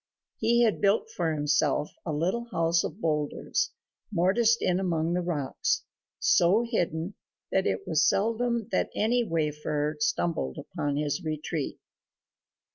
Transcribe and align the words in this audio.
He 0.39 0.63
had 0.63 0.81
built 0.81 1.11
for 1.11 1.31
himself 1.31 1.91
a 2.07 2.11
little 2.11 2.45
house 2.49 2.83
of 2.83 2.99
boulders 2.99 3.69
mortised 4.11 4.57
in 4.59 4.79
among 4.79 5.13
the 5.13 5.21
rocks, 5.21 5.83
so 6.17 6.63
hidden 6.67 7.13
that 7.51 7.67
it 7.67 7.87
was 7.87 8.03
seldom 8.09 8.67
that 8.71 8.89
any 8.95 9.23
wayfarer 9.23 9.97
stumbled 9.99 10.57
upon 10.57 10.95
his 10.97 11.23
retreat. 11.23 11.79